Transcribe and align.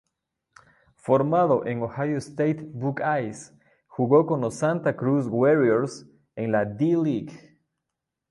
Formado 0.95 1.63
en 1.67 1.83
Ohio 1.83 2.17
State 2.17 2.59
Buckeyes, 2.73 3.53
jugó 3.85 4.25
con 4.25 4.41
los 4.41 4.55
Santa 4.55 4.95
Cruz 4.95 5.27
Warriors 5.27 6.07
en 6.35 6.51
la 6.51 6.65
D-League. 6.65 7.59